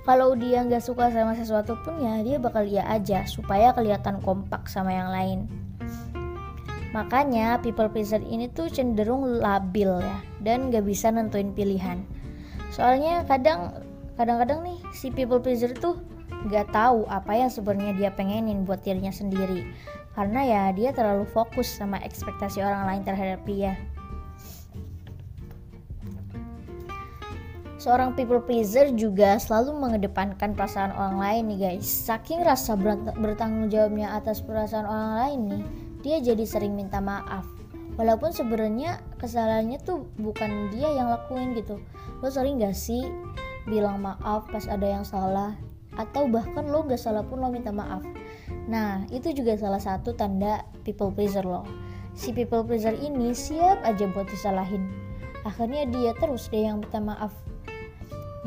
kalau 0.09 0.33
dia 0.33 0.65
nggak 0.65 0.81
suka 0.81 1.13
sama 1.13 1.37
sesuatu 1.37 1.77
pun 1.85 2.01
ya 2.01 2.25
dia 2.25 2.41
bakal 2.41 2.65
iya 2.65 2.81
aja 2.89 3.29
supaya 3.29 3.69
kelihatan 3.77 4.17
kompak 4.25 4.65
sama 4.65 4.89
yang 4.89 5.13
lain 5.13 5.45
Makanya 6.89 7.61
people 7.61 7.85
pleaser 7.85 8.21
ini 8.25 8.49
tuh 8.49 8.65
cenderung 8.65 9.21
labil 9.37 10.01
ya 10.01 10.17
dan 10.41 10.73
gak 10.73 10.89
bisa 10.89 11.13
nentuin 11.13 11.53
pilihan. 11.53 12.01
Soalnya 12.73 13.21
kadang 13.29 13.77
kadang-kadang 14.17 14.65
nih 14.65 14.79
si 14.89 15.13
people 15.13 15.37
pleaser 15.37 15.69
tuh 15.77 16.01
gak 16.49 16.73
tahu 16.73 17.05
apa 17.05 17.37
yang 17.37 17.51
sebenarnya 17.53 17.93
dia 17.93 18.09
pengenin 18.09 18.65
buat 18.65 18.81
dirinya 18.81 19.13
sendiri. 19.13 19.69
Karena 20.17 20.41
ya 20.41 20.61
dia 20.73 20.89
terlalu 20.89 21.29
fokus 21.29 21.69
sama 21.69 22.01
ekspektasi 22.01 22.65
orang 22.65 22.89
lain 22.89 23.03
terhadap 23.05 23.45
dia. 23.45 23.77
Seorang 27.79 28.11
people 28.11 28.43
pleaser 28.43 28.91
juga 28.91 29.39
selalu 29.39 29.71
mengedepankan 29.79 30.51
perasaan 30.51 30.91
orang 30.99 31.15
lain 31.15 31.43
nih 31.47 31.59
guys. 31.63 31.87
Saking 31.87 32.43
rasa 32.43 32.75
bertanggung 33.15 33.71
jawabnya 33.71 34.19
atas 34.19 34.43
perasaan 34.43 34.83
orang 34.83 35.11
lain 35.15 35.39
nih, 35.47 35.63
dia 36.03 36.17
jadi 36.19 36.43
sering 36.43 36.75
minta 36.75 36.99
maaf. 36.99 37.47
Walaupun 37.95 38.35
sebenarnya 38.35 38.99
kesalahannya 39.15 39.79
tuh 39.79 40.11
bukan 40.19 40.75
dia 40.75 40.91
yang 40.91 41.07
lakuin 41.07 41.55
gitu. 41.55 41.79
Lo 42.19 42.27
sering 42.27 42.59
gak 42.59 42.75
sih 42.75 42.99
bilang 43.63 44.03
maaf 44.03 44.51
pas 44.51 44.67
ada 44.67 44.83
yang 44.83 45.07
salah? 45.07 45.55
Atau 45.95 46.27
bahkan 46.27 46.67
lo 46.67 46.83
gak 46.83 46.99
salah 46.99 47.23
pun 47.23 47.39
lo 47.39 47.47
minta 47.47 47.71
maaf? 47.71 48.03
Nah 48.67 49.07
itu 49.07 49.31
juga 49.31 49.55
salah 49.55 49.79
satu 49.79 50.11
tanda 50.19 50.67
people 50.83 51.15
pleaser 51.15 51.47
lo. 51.47 51.63
Si 52.11 52.35
people 52.35 52.59
pleaser 52.59 52.91
ini 52.99 53.31
siap 53.31 53.79
aja 53.87 54.03
buat 54.11 54.27
disalahin. 54.27 54.83
Akhirnya 55.47 55.87
dia 55.87 56.11
terus 56.19 56.51
deh 56.51 56.67
yang 56.67 56.83
minta 56.83 56.99
maaf 56.99 57.31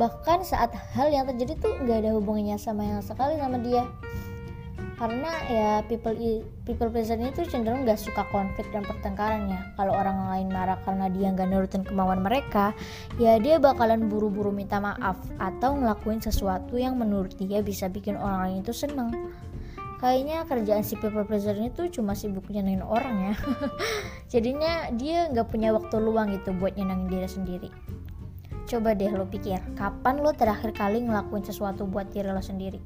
bahkan 0.00 0.40
saat 0.40 0.72
hal 0.96 1.12
yang 1.12 1.28
terjadi 1.28 1.58
tuh 1.60 1.76
gak 1.84 2.04
ada 2.04 2.16
hubungannya 2.16 2.56
sama 2.56 2.84
yang 2.86 3.04
sekali 3.04 3.36
sama 3.36 3.60
dia. 3.60 3.84
Karena 4.96 5.34
ya 5.50 5.70
people 5.90 6.14
people 6.62 6.86
pleaser 6.86 7.18
ini 7.18 7.34
tuh 7.34 7.42
cenderung 7.42 7.82
gak 7.82 7.98
suka 7.98 8.22
konflik 8.30 8.70
dan 8.70 8.86
pertengkaran 8.86 9.50
ya 9.50 9.60
kalau 9.74 9.98
orang 9.98 10.30
lain 10.30 10.46
marah 10.46 10.78
karena 10.86 11.10
dia 11.10 11.34
nggak 11.34 11.48
nurutin 11.50 11.82
kemauan 11.82 12.22
mereka 12.22 12.70
ya 13.18 13.34
dia 13.42 13.58
bakalan 13.58 14.06
buru-buru 14.06 14.54
minta 14.54 14.78
maaf 14.78 15.18
atau 15.42 15.74
ngelakuin 15.74 16.22
sesuatu 16.22 16.78
yang 16.78 16.94
menurut 16.94 17.34
dia 17.34 17.66
bisa 17.66 17.90
bikin 17.90 18.14
orang 18.14 18.46
lain 18.46 18.56
itu 18.62 18.70
seneng. 18.70 19.10
Kayaknya 19.98 20.46
kerjaan 20.46 20.82
si 20.82 20.94
people 20.98 21.26
pleaser 21.26 21.54
ini 21.54 21.70
tuh 21.74 21.90
cuma 21.90 22.14
sibuk 22.14 22.46
nyenengin 22.50 22.82
orang 22.82 23.30
ya. 23.30 23.34
Jadinya 24.38 24.90
dia 24.94 25.30
nggak 25.34 25.50
punya 25.50 25.74
waktu 25.74 25.98
luang 25.98 26.30
gitu 26.30 26.54
buat 26.54 26.78
nyenengin 26.78 27.10
diri 27.10 27.26
sendiri 27.30 27.70
coba 28.66 28.94
deh 28.94 29.10
lo 29.10 29.26
pikir 29.26 29.58
kapan 29.74 30.22
lo 30.22 30.30
terakhir 30.32 30.72
kali 30.72 31.02
ngelakuin 31.02 31.44
sesuatu 31.44 31.86
buat 31.86 32.10
diri 32.10 32.30
lo 32.30 32.42
sendiri? 32.42 32.80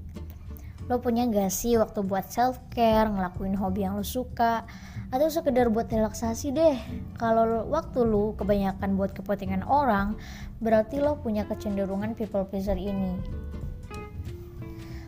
Lo 0.86 1.02
punya 1.02 1.26
gak 1.26 1.50
sih 1.50 1.74
waktu 1.74 2.06
buat 2.06 2.30
self 2.30 2.62
care 2.70 3.10
ngelakuin 3.10 3.58
hobi 3.58 3.82
yang 3.82 3.98
lo 3.98 4.06
suka? 4.06 4.62
Atau 5.10 5.26
sekedar 5.30 5.66
buat 5.66 5.90
relaksasi 5.90 6.54
deh? 6.54 6.78
Kalau 7.18 7.66
waktu 7.66 8.06
lo 8.06 8.38
kebanyakan 8.38 8.94
buat 8.94 9.10
kepentingan 9.10 9.66
orang 9.66 10.14
berarti 10.62 11.02
lo 11.02 11.18
punya 11.18 11.42
kecenderungan 11.42 12.14
people 12.14 12.46
pleaser 12.46 12.78
ini. 12.78 13.18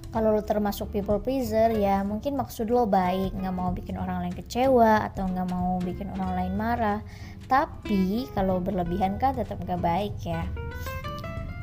Kalau 0.08 0.34
lo 0.34 0.42
termasuk 0.42 0.90
people 0.90 1.22
pleaser 1.22 1.70
ya 1.78 2.02
mungkin 2.02 2.34
maksud 2.34 2.74
lo 2.74 2.88
baik 2.88 3.38
nggak 3.38 3.54
mau 3.54 3.70
bikin 3.70 4.00
orang 4.00 4.24
lain 4.24 4.34
kecewa 4.34 5.06
atau 5.06 5.30
nggak 5.30 5.46
mau 5.46 5.78
bikin 5.78 6.10
orang 6.10 6.32
lain 6.34 6.54
marah 6.58 7.00
tapi 7.48 8.28
kalau 8.36 8.60
berlebihan 8.60 9.16
kan 9.16 9.34
tetap 9.34 9.58
nggak 9.64 9.80
baik 9.80 10.14
ya 10.22 10.44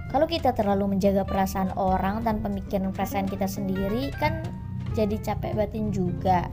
kalau 0.10 0.26
kita 0.26 0.52
terlalu 0.52 0.98
menjaga 0.98 1.24
perasaan 1.24 1.72
orang 1.78 2.26
tanpa 2.26 2.50
mikirin 2.50 2.90
perasaan 2.92 3.30
kita 3.30 3.46
sendiri 3.46 4.10
kan 4.18 4.42
jadi 4.98 5.16
capek 5.22 5.54
batin 5.54 5.94
juga 5.94 6.50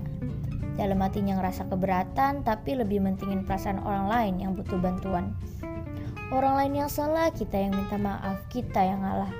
dalam 0.76 1.00
hatinya 1.00 1.40
ngerasa 1.40 1.68
keberatan 1.68 2.44
tapi 2.44 2.76
lebih 2.76 3.00
mentingin 3.00 3.44
perasaan 3.44 3.80
orang 3.82 4.06
lain 4.08 4.34
yang 4.40 4.52
butuh 4.52 4.76
bantuan 4.76 5.32
orang 6.32 6.54
lain 6.60 6.84
yang 6.84 6.90
salah 6.92 7.32
kita 7.32 7.56
yang 7.56 7.72
minta 7.72 7.96
maaf 7.96 8.40
kita 8.52 8.84
yang 8.84 9.00
ngalah 9.00 9.32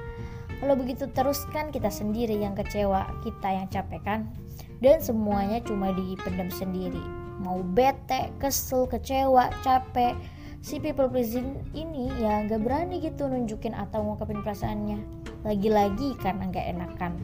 kalau 0.62 0.78
begitu 0.78 1.10
terus 1.10 1.42
kan 1.50 1.74
kita 1.74 1.90
sendiri 1.90 2.38
yang 2.38 2.54
kecewa, 2.54 3.10
kita 3.26 3.50
yang 3.50 3.66
capek 3.66 3.98
kan? 4.06 4.30
Dan 4.78 5.02
semuanya 5.02 5.58
cuma 5.58 5.90
dipendam 5.90 6.54
sendiri. 6.54 7.02
Mau 7.42 7.60
bete, 7.66 8.30
kesel, 8.38 8.86
kecewa, 8.86 9.50
capek. 9.66 10.14
Si 10.62 10.78
people 10.78 11.10
pleasing 11.10 11.58
ini 11.74 12.06
ya 12.22 12.46
gak 12.46 12.62
berani 12.62 13.02
gitu 13.02 13.26
nunjukin 13.26 13.74
atau 13.74 14.06
ngungkapin 14.06 14.46
perasaannya. 14.46 15.02
Lagi-lagi 15.42 16.14
karena 16.22 16.46
gak 16.54 16.66
enakan. 16.70 17.18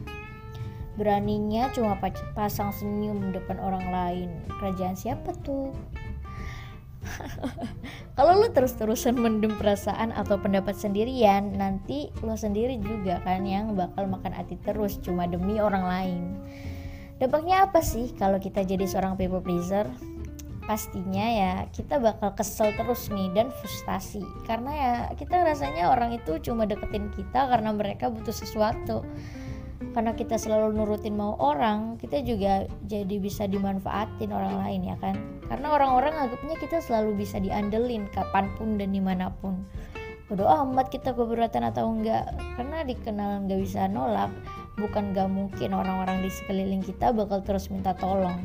Beraninya 0.99 1.71
cuma 1.71 1.95
pasang 2.35 2.75
senyum 2.75 3.31
depan 3.31 3.55
orang 3.63 3.85
lain. 3.87 4.29
Kerajaan 4.59 4.99
siapa 4.99 5.31
tuh? 5.39 5.71
kalau 8.19 8.43
lo 8.43 8.47
terus-terusan 8.51 9.15
mendem 9.15 9.55
perasaan 9.55 10.11
atau 10.11 10.35
pendapat 10.35 10.75
sendirian 10.75 11.55
nanti 11.55 12.11
lo 12.21 12.35
sendiri 12.35 12.75
juga 12.79 13.23
kan 13.23 13.47
yang 13.47 13.73
bakal 13.75 14.03
makan 14.07 14.35
hati 14.35 14.59
terus 14.67 14.99
cuma 14.99 15.25
demi 15.25 15.57
orang 15.63 15.85
lain 15.87 16.21
dampaknya 17.19 17.67
apa 17.67 17.83
sih 17.83 18.15
kalau 18.15 18.39
kita 18.39 18.63
jadi 18.63 18.87
seorang 18.87 19.19
people 19.19 19.43
pleaser? 19.43 19.85
Pastinya 20.63 21.25
ya 21.25 21.53
kita 21.73 21.97
bakal 21.97 22.31
kesel 22.37 22.71
terus 22.77 23.09
nih 23.11 23.27
dan 23.35 23.51
frustasi. 23.51 24.23
Karena 24.47 24.71
ya 24.71 24.93
kita 25.17 25.41
rasanya 25.43 25.91
orang 25.91 26.15
itu 26.15 26.39
cuma 26.39 26.63
deketin 26.63 27.11
kita 27.11 27.49
karena 27.51 27.75
mereka 27.75 28.07
butuh 28.07 28.33
sesuatu. 28.33 29.03
Karena 29.91 30.13
kita 30.13 30.37
selalu 30.37 30.75
nurutin 30.75 31.17
mau 31.17 31.33
orang 31.41 31.97
kita 31.97 32.21
juga 32.21 32.69
jadi 32.85 33.15
bisa 33.17 33.49
dimanfaatin 33.49 34.29
orang 34.29 34.61
lain 34.61 34.81
ya 34.93 34.95
kan? 35.01 35.17
Karena 35.49 35.73
orang-orang 35.73 36.13
anggapnya 36.13 36.55
kita 36.61 36.77
selalu 36.79 37.25
bisa 37.25 37.41
diandelin 37.41 38.05
kapan 38.13 38.53
pun 38.55 38.77
dan 38.77 38.93
di 38.93 39.01
mana 39.01 39.33
pun. 39.41 39.65
Bodo 40.29 40.45
amat 40.45 40.93
kita 40.93 41.17
keberatan 41.17 41.65
atau 41.65 41.89
enggak. 41.89 42.29
Karena 42.53 42.85
dikenal 42.85 43.49
nggak 43.49 43.59
bisa 43.65 43.89
nolak 43.89 44.29
bukan 44.79 45.11
gak 45.11 45.29
mungkin 45.29 45.75
orang-orang 45.75 46.23
di 46.23 46.31
sekeliling 46.31 46.81
kita 46.81 47.11
bakal 47.11 47.43
terus 47.43 47.67
minta 47.67 47.91
tolong. 47.95 48.39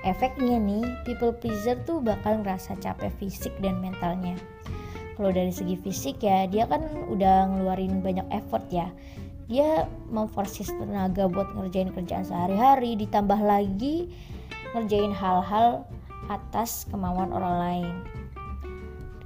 Efeknya 0.00 0.56
nih 0.56 0.80
people 1.04 1.30
pleaser 1.30 1.76
tuh 1.84 2.00
bakal 2.00 2.40
ngerasa 2.40 2.80
capek 2.80 3.12
fisik 3.20 3.52
dan 3.60 3.78
mentalnya. 3.84 4.34
Kalau 5.14 5.28
dari 5.28 5.52
segi 5.52 5.76
fisik 5.76 6.24
ya 6.24 6.48
dia 6.48 6.64
kan 6.64 6.80
udah 7.12 7.52
ngeluarin 7.52 8.00
banyak 8.00 8.24
effort 8.32 8.64
ya. 8.72 8.88
Dia 9.52 9.84
memforsis 10.08 10.72
tenaga 10.72 11.28
buat 11.28 11.52
ngerjain 11.52 11.92
kerjaan 11.92 12.24
sehari-hari 12.24 12.96
ditambah 12.96 13.36
lagi 13.44 14.08
ngerjain 14.72 15.12
hal-hal 15.12 15.84
atas 16.30 16.86
kemauan 16.88 17.34
orang 17.34 17.56
lain 17.58 17.94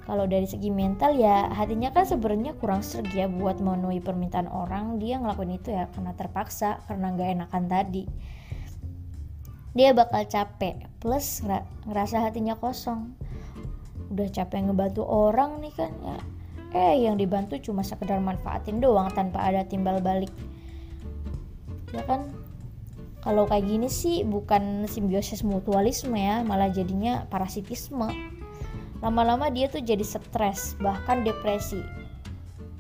kalau 0.05 0.29
dari 0.29 0.45
segi 0.45 0.69
mental 0.69 1.17
ya 1.17 1.49
hatinya 1.49 1.89
kan 1.89 2.05
sebenarnya 2.05 2.53
kurang 2.61 2.85
serg 2.85 3.09
ya 3.17 3.25
buat 3.25 3.57
memenuhi 3.57 4.05
permintaan 4.05 4.53
orang. 4.53 5.01
Dia 5.01 5.17
ngelakuin 5.17 5.57
itu 5.57 5.73
ya 5.73 5.89
karena 5.89 6.13
terpaksa 6.13 6.85
karena 6.85 7.17
nggak 7.17 7.29
enakan 7.41 7.65
tadi. 7.65 8.05
Dia 9.73 9.97
bakal 9.97 10.29
capek 10.29 10.85
plus 11.01 11.41
ngerasa 11.89 12.21
hatinya 12.21 12.53
kosong. 12.61 13.17
Udah 14.13 14.29
capek 14.29 14.69
ngebantu 14.69 15.09
orang 15.09 15.65
nih 15.65 15.73
kan 15.73 15.93
ya. 16.05 16.19
Eh 16.77 17.09
yang 17.09 17.17
dibantu 17.17 17.57
cuma 17.57 17.81
sekedar 17.81 18.21
manfaatin 18.21 18.85
doang 18.85 19.09
tanpa 19.17 19.41
ada 19.41 19.65
timbal 19.65 20.05
balik. 20.05 20.31
Ya 21.97 22.05
kan? 22.05 22.29
Kalau 23.25 23.49
kayak 23.49 23.65
gini 23.65 23.89
sih 23.89 24.21
bukan 24.21 24.85
simbiosis 24.85 25.41
mutualisme 25.41 26.21
ya 26.21 26.45
malah 26.45 26.69
jadinya 26.69 27.25
parasitisme 27.33 28.34
lama-lama 29.05 29.53
dia 29.53 29.69
tuh 29.69 29.85
jadi 29.85 30.01
stres 30.01 30.81
bahkan 30.81 31.21
depresi. 31.21 31.85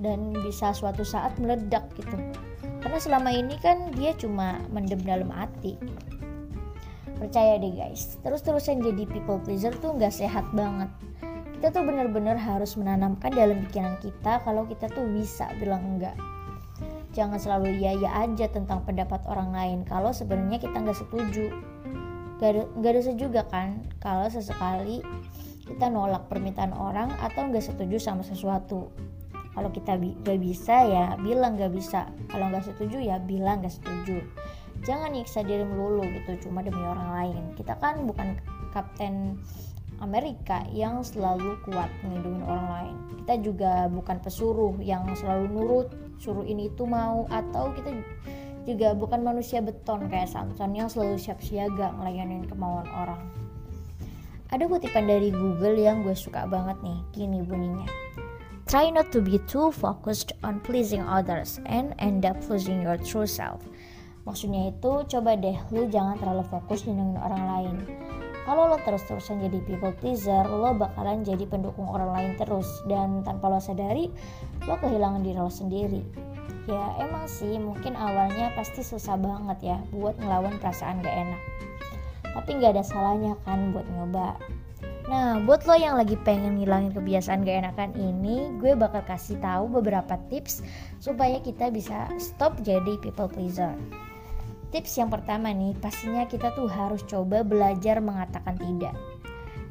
Dan 0.00 0.32
bisa 0.40 0.72
suatu 0.72 1.04
saat 1.04 1.36
meledak 1.36 1.84
gitu. 2.00 2.16
Karena 2.80 2.98
selama 2.98 3.30
ini 3.30 3.60
kan 3.60 3.92
dia 3.92 4.16
cuma 4.16 4.60
mendem 4.72 5.00
dalam 5.04 5.28
hati. 5.28 5.76
Percaya 7.20 7.60
deh 7.60 7.72
guys. 7.72 8.16
Terus-terusan 8.24 8.80
jadi 8.80 9.04
people 9.04 9.38
pleaser 9.44 9.72
tuh 9.78 9.94
nggak 9.94 10.12
sehat 10.12 10.44
banget. 10.56 10.88
Kita 11.56 11.80
tuh 11.80 11.84
bener-bener 11.86 12.36
harus 12.36 12.76
menanamkan 12.76 13.32
dalam 13.32 13.64
pikiran 13.68 13.96
kita 14.02 14.42
kalau 14.44 14.68
kita 14.68 14.90
tuh 14.92 15.06
bisa 15.08 15.48
bilang 15.60 15.96
enggak. 15.96 16.16
Jangan 17.14 17.38
selalu 17.38 17.78
iya 17.78 17.94
iya 17.94 18.10
aja 18.26 18.50
tentang 18.50 18.82
pendapat 18.82 19.22
orang 19.30 19.54
lain 19.54 19.78
kalau 19.86 20.10
sebenarnya 20.10 20.58
kita 20.60 20.74
nggak 20.74 20.98
setuju. 20.98 21.54
Gak 22.42 22.50
ada, 22.50 22.62
gak 22.82 22.90
ada 22.98 23.12
juga 23.14 23.42
kan 23.46 23.86
kalau 24.02 24.26
sesekali 24.26 25.00
kita 25.64 25.88
nolak 25.88 26.28
permintaan 26.28 26.76
orang 26.76 27.12
atau 27.20 27.48
nggak 27.48 27.64
setuju 27.64 27.96
sama 27.96 28.20
sesuatu 28.20 28.92
kalau 29.54 29.70
kita 29.70 29.94
gak 29.96 30.40
bisa 30.42 30.76
ya 30.82 31.04
bilang 31.22 31.54
gak 31.54 31.70
bisa 31.70 32.10
kalau 32.26 32.50
nggak 32.50 32.66
setuju 32.66 32.98
ya 32.98 33.22
bilang 33.22 33.62
gak 33.62 33.72
setuju 33.72 34.20
jangan 34.82 35.14
nyiksa 35.14 35.46
diri 35.46 35.62
melulu 35.62 36.02
gitu 36.10 36.48
cuma 36.48 36.60
demi 36.60 36.82
orang 36.82 37.10
lain 37.14 37.42
kita 37.54 37.78
kan 37.78 38.02
bukan 38.04 38.36
kapten 38.74 39.38
Amerika 40.02 40.66
yang 40.74 41.06
selalu 41.06 41.54
kuat 41.62 41.86
melindungi 42.02 42.42
orang 42.44 42.68
lain. 42.68 42.96
Kita 43.22 43.34
juga 43.40 43.72
bukan 43.86 44.18
pesuruh 44.18 44.74
yang 44.82 45.06
selalu 45.14 45.44
nurut, 45.54 45.88
suruh 46.18 46.42
ini 46.42 46.66
itu 46.68 46.82
mau 46.82 47.30
atau 47.30 47.70
kita 47.72 47.94
juga 48.64 48.96
bukan 48.96 49.20
manusia 49.22 49.60
beton 49.60 50.08
kayak 50.08 50.26
Samson 50.26 50.72
yang 50.72 50.88
selalu 50.90 51.20
siap 51.20 51.38
siaga 51.38 51.94
melayani 51.94 52.42
kemauan 52.48 52.88
orang. 52.90 53.22
Ada 54.54 54.70
kutipan 54.70 55.10
dari 55.10 55.34
Google 55.34 55.74
yang 55.74 56.06
gue 56.06 56.14
suka 56.14 56.46
banget 56.46 56.78
nih, 56.86 56.98
gini 57.10 57.42
bunyinya. 57.42 57.90
Try 58.70 58.94
not 58.94 59.10
to 59.10 59.18
be 59.18 59.42
too 59.50 59.74
focused 59.74 60.30
on 60.46 60.62
pleasing 60.62 61.02
others 61.02 61.58
and 61.66 61.90
end 61.98 62.22
up 62.22 62.38
losing 62.46 62.78
your 62.78 62.94
true 63.02 63.26
self. 63.26 63.66
Maksudnya 64.22 64.70
itu, 64.70 65.02
coba 65.10 65.34
deh 65.34 65.58
lu 65.74 65.90
jangan 65.90 66.22
terlalu 66.22 66.46
fokus 66.46 66.86
nyenengin 66.86 67.18
orang 67.18 67.42
lain 67.50 67.76
kalau 68.44 68.68
lo 68.68 68.76
terus-terusan 68.84 69.40
jadi 69.40 69.58
people 69.64 69.92
pleaser 69.98 70.44
lo 70.44 70.76
bakalan 70.76 71.24
jadi 71.24 71.48
pendukung 71.48 71.88
orang 71.88 72.12
lain 72.12 72.32
terus 72.36 72.68
dan 72.84 73.24
tanpa 73.24 73.48
lo 73.48 73.56
sadari 73.56 74.12
lo 74.68 74.76
kehilangan 74.76 75.24
diri 75.24 75.40
lo 75.40 75.48
sendiri 75.48 76.04
ya 76.68 76.92
emang 77.00 77.24
sih 77.24 77.56
mungkin 77.56 77.96
awalnya 77.96 78.52
pasti 78.52 78.84
susah 78.84 79.16
banget 79.16 79.58
ya 79.64 79.76
buat 79.92 80.16
ngelawan 80.20 80.60
perasaan 80.60 81.00
gak 81.00 81.12
enak 81.12 81.42
tapi 82.34 82.58
nggak 82.58 82.74
ada 82.76 82.84
salahnya 82.84 83.38
kan 83.46 83.70
buat 83.70 83.86
nyoba 83.94 84.36
Nah, 85.04 85.36
buat 85.44 85.68
lo 85.68 85.76
yang 85.76 86.00
lagi 86.00 86.16
pengen 86.24 86.56
ngilangin 86.56 86.96
kebiasaan 86.96 87.44
gak 87.44 87.60
enakan 87.60 87.92
ini, 87.92 88.56
gue 88.56 88.72
bakal 88.72 89.04
kasih 89.04 89.36
tahu 89.36 89.68
beberapa 89.68 90.16
tips 90.32 90.64
supaya 90.96 91.36
kita 91.44 91.68
bisa 91.68 92.08
stop 92.16 92.56
jadi 92.64 92.96
people 93.04 93.28
pleaser. 93.28 93.76
Tips 94.72 94.96
yang 94.96 95.12
pertama 95.12 95.52
nih, 95.52 95.76
pastinya 95.76 96.24
kita 96.24 96.56
tuh 96.56 96.72
harus 96.72 97.04
coba 97.04 97.44
belajar 97.44 98.00
mengatakan 98.00 98.56
tidak. 98.56 98.96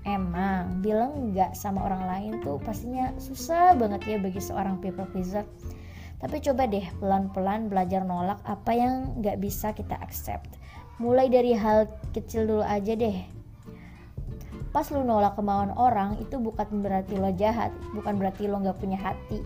Emang 0.05 0.86
bilang 0.86 1.15
enggak 1.17 1.58
sama 1.58 1.82
orang 1.82 2.05
lain 2.05 2.32
tuh 2.46 2.62
pastinya 2.62 3.10
susah 3.17 3.74
banget 3.74 4.05
ya 4.05 4.17
bagi 4.22 4.38
seorang 4.38 4.77
people 4.86 5.08
pleaser. 5.10 5.48
Tapi 6.22 6.39
coba 6.46 6.70
deh 6.70 6.88
pelan-pelan 7.01 7.67
belajar 7.74 8.05
nolak 8.05 8.39
apa 8.46 8.72
yang 8.72 9.17
nggak 9.20 9.41
bisa 9.41 9.74
kita 9.74 9.98
accept. 10.00 10.62
Mulai 11.01 11.29
dari 11.29 11.53
hal 11.57 11.89
kecil 12.13 12.45
dulu 12.50 12.63
aja 12.65 12.93
deh. 12.93 13.17
Pas 14.73 14.89
lu 14.89 15.05
nolak 15.05 15.38
kemauan 15.38 15.73
orang 15.77 16.17
itu 16.17 16.41
bukan 16.41 16.81
berarti 16.81 17.17
lo 17.17 17.29
jahat, 17.38 17.69
bukan 17.93 18.17
berarti 18.17 18.50
lo 18.50 18.57
nggak 18.57 18.81
punya 18.81 18.97
hati. 18.97 19.41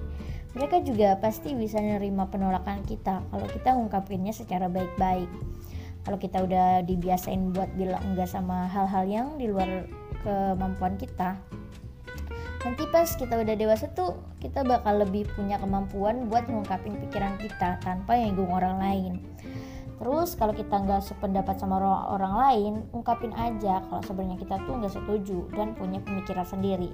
Mereka 0.55 0.87
juga 0.87 1.19
pasti 1.19 1.53
bisa 1.53 1.77
nerima 1.77 2.31
penolakan 2.31 2.81
kita 2.87 3.21
kalau 3.29 3.47
kita 3.51 3.75
ngungkapinnya 3.75 4.31
secara 4.31 4.71
baik-baik. 4.71 5.29
kalau 6.07 6.15
kita 6.15 6.39
udah 6.39 6.87
dibiasain 6.87 7.51
buat 7.51 7.67
bilang 7.75 7.99
enggak 8.07 8.31
sama 8.31 8.63
hal-hal 8.71 9.03
yang 9.03 9.27
di 9.35 9.51
luar 9.51 9.83
kemampuan 10.23 10.95
kita 10.95 11.35
nanti 12.63 12.83
pas 12.95 13.11
kita 13.11 13.35
udah 13.43 13.55
dewasa 13.59 13.91
tuh 13.91 14.15
kita 14.39 14.63
bakal 14.63 15.03
lebih 15.03 15.27
punya 15.35 15.59
kemampuan 15.59 16.31
buat 16.31 16.47
ngungkapin 16.47 16.95
pikiran 17.03 17.35
kita 17.43 17.75
tanpa 17.83 18.15
nyinggung 18.15 18.47
orang 18.47 18.79
lain 18.79 19.13
terus 19.97 20.37
kalau 20.37 20.53
kita 20.53 20.77
nggak 20.77 21.01
sependapat 21.01 21.57
sama 21.57 21.81
orang, 21.81 22.33
lain 22.37 22.73
ungkapin 22.93 23.33
aja 23.33 23.81
kalau 23.89 24.01
sebenarnya 24.05 24.37
kita 24.37 24.55
tuh 24.63 24.77
nggak 24.77 24.93
setuju 24.93 25.39
dan 25.57 25.73
punya 25.73 25.97
pemikiran 26.05 26.45
sendiri. 26.45 26.93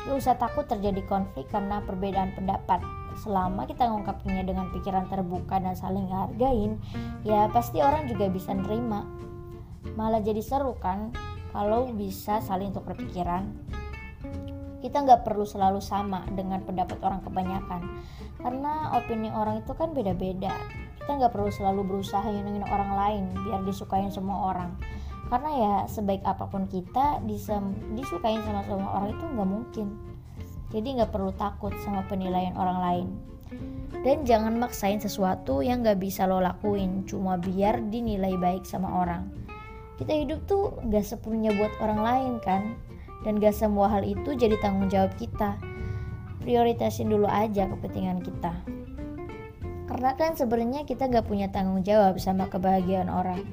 Gak 0.00 0.16
usah 0.16 0.38
takut 0.38 0.64
terjadi 0.64 1.04
konflik 1.04 1.50
karena 1.52 1.82
perbedaan 1.84 2.32
pendapat. 2.32 2.80
Selama 3.20 3.66
kita 3.66 3.90
ngungkapinnya 3.90 4.46
dengan 4.46 4.70
pikiran 4.72 5.10
terbuka 5.10 5.60
dan 5.60 5.74
saling 5.76 6.08
hargain 6.08 6.78
ya 7.26 7.50
pasti 7.50 7.82
orang 7.82 8.06
juga 8.06 8.30
bisa 8.30 8.54
nerima. 8.54 9.04
Malah 9.98 10.22
jadi 10.24 10.40
seru 10.40 10.78
kan 10.78 11.12
kalau 11.50 11.90
bisa 11.92 12.38
saling 12.40 12.70
untuk 12.70 12.86
berpikiran 12.86 13.50
kita 14.80 15.04
nggak 15.04 15.28
perlu 15.28 15.44
selalu 15.44 15.78
sama 15.84 16.24
dengan 16.32 16.64
pendapat 16.64 16.96
orang 17.04 17.20
kebanyakan 17.20 18.00
karena 18.40 18.96
opini 18.96 19.28
orang 19.28 19.60
itu 19.60 19.72
kan 19.76 19.92
beda-beda 19.92 20.56
kita 21.10 21.26
nggak 21.26 21.34
perlu 21.34 21.50
selalu 21.50 21.82
berusaha 21.90 22.22
nyenengin 22.22 22.62
orang 22.70 22.94
lain 22.94 23.24
biar 23.42 23.66
disukain 23.66 24.14
semua 24.14 24.54
orang. 24.54 24.78
Karena 25.26 25.50
ya 25.58 25.74
sebaik 25.90 26.22
apa 26.22 26.46
pun 26.46 26.70
kita 26.70 27.18
disukain 27.26 28.38
sama 28.46 28.62
semua 28.62 28.94
orang 28.94 29.18
itu 29.18 29.24
nggak 29.26 29.50
mungkin. 29.50 29.86
Jadi 30.70 31.02
nggak 31.02 31.10
perlu 31.10 31.34
takut 31.34 31.74
sama 31.82 32.06
penilaian 32.06 32.54
orang 32.54 32.78
lain. 32.78 33.06
Dan 34.06 34.22
jangan 34.22 34.54
maksain 34.54 35.02
sesuatu 35.02 35.66
yang 35.66 35.82
nggak 35.82 35.98
bisa 35.98 36.30
lo 36.30 36.38
lakuin 36.38 37.02
cuma 37.10 37.34
biar 37.42 37.82
dinilai 37.90 38.38
baik 38.38 38.62
sama 38.62 39.02
orang. 39.02 39.34
Kita 39.98 40.14
hidup 40.14 40.46
tuh 40.46 40.78
nggak 40.78 41.02
sepenuhnya 41.02 41.50
buat 41.58 41.74
orang 41.82 42.06
lain 42.06 42.32
kan? 42.38 42.78
Dan 43.26 43.42
gak 43.42 43.58
semua 43.58 43.90
hal 43.90 44.06
itu 44.06 44.38
jadi 44.38 44.54
tanggung 44.62 44.86
jawab 44.86 45.10
kita. 45.18 45.58
Prioritasin 46.38 47.10
dulu 47.10 47.26
aja 47.26 47.66
kepentingan 47.66 48.22
kita 48.22 48.79
karena 50.00 50.16
kan 50.16 50.32
sebenarnya 50.32 50.88
kita 50.88 51.12
gak 51.12 51.28
punya 51.28 51.52
tanggung 51.52 51.84
jawab 51.84 52.16
sama 52.16 52.48
kebahagiaan 52.48 53.12
orang. 53.12 53.44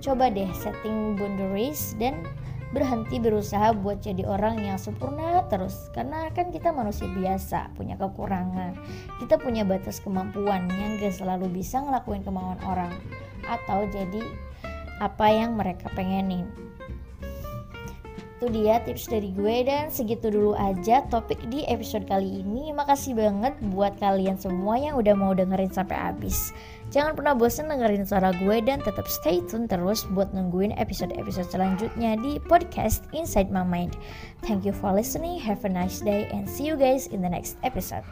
Coba 0.00 0.32
deh 0.32 0.48
setting 0.56 1.20
boundaries 1.20 1.92
dan 2.00 2.24
berhenti 2.72 3.20
berusaha 3.20 3.76
buat 3.76 4.00
jadi 4.00 4.24
orang 4.24 4.56
yang 4.64 4.80
sempurna 4.80 5.44
terus. 5.52 5.92
Karena 5.92 6.32
kan 6.32 6.48
kita 6.48 6.72
manusia 6.72 7.04
biasa 7.12 7.76
punya 7.76 8.00
kekurangan. 8.00 8.72
Kita 9.20 9.36
punya 9.36 9.68
batas 9.68 10.00
kemampuan 10.00 10.64
yang 10.80 10.96
gak 10.96 11.12
selalu 11.12 11.52
bisa 11.52 11.84
ngelakuin 11.84 12.24
kemauan 12.24 12.56
orang 12.64 12.96
atau 13.44 13.84
jadi 13.92 14.24
apa 15.04 15.28
yang 15.28 15.60
mereka 15.60 15.92
pengenin 15.92 16.48
itu 18.46 18.62
dia 18.62 18.78
tips 18.86 19.10
dari 19.10 19.34
gue 19.34 19.66
dan 19.66 19.90
segitu 19.90 20.30
dulu 20.30 20.54
aja 20.54 21.02
topik 21.10 21.34
di 21.50 21.66
episode 21.66 22.06
kali 22.06 22.46
ini. 22.46 22.70
Makasih 22.70 23.18
banget 23.18 23.58
buat 23.74 23.98
kalian 23.98 24.38
semua 24.38 24.78
yang 24.78 24.94
udah 24.94 25.18
mau 25.18 25.34
dengerin 25.34 25.74
sampai 25.74 25.98
habis. 25.98 26.54
Jangan 26.94 27.18
pernah 27.18 27.34
bosan 27.34 27.66
dengerin 27.66 28.06
suara 28.06 28.30
gue 28.38 28.62
dan 28.62 28.78
tetap 28.86 29.10
stay 29.10 29.42
tune 29.50 29.66
terus 29.66 30.06
buat 30.14 30.30
nungguin 30.30 30.78
episode-episode 30.78 31.50
selanjutnya 31.50 32.14
di 32.22 32.38
podcast 32.46 33.02
Inside 33.10 33.50
My 33.50 33.66
Mind. 33.66 33.98
Thank 34.46 34.62
you 34.62 34.70
for 34.70 34.94
listening. 34.94 35.42
Have 35.42 35.66
a 35.66 35.70
nice 35.70 35.98
day 35.98 36.30
and 36.30 36.46
see 36.46 36.70
you 36.70 36.78
guys 36.78 37.10
in 37.10 37.26
the 37.26 37.30
next 37.32 37.58
episode. 37.66 38.06